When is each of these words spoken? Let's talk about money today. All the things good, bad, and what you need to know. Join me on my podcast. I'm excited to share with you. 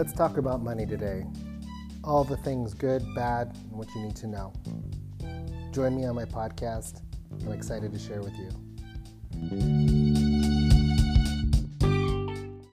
Let's 0.00 0.14
talk 0.14 0.38
about 0.38 0.62
money 0.62 0.86
today. 0.86 1.26
All 2.04 2.24
the 2.24 2.38
things 2.38 2.72
good, 2.72 3.04
bad, 3.14 3.54
and 3.54 3.72
what 3.72 3.94
you 3.94 4.00
need 4.00 4.16
to 4.16 4.26
know. 4.26 4.50
Join 5.72 5.94
me 5.94 6.06
on 6.06 6.14
my 6.14 6.24
podcast. 6.24 7.02
I'm 7.42 7.52
excited 7.52 7.92
to 7.92 7.98
share 7.98 8.22
with 8.22 8.34
you. 8.38 8.48